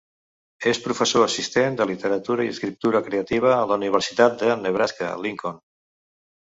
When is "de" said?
1.81-1.87, 4.43-4.61